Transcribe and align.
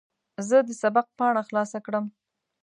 زه 0.47 0.57
د 0.67 0.69
سبق 0.81 1.07
پاڼه 1.17 1.41
خلاصه 1.47 1.79
کړم. 1.85 2.05